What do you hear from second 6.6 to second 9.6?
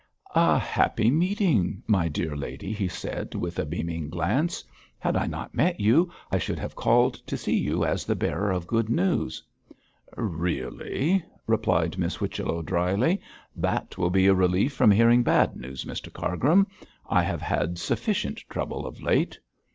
called to see you as the bearer of good news.'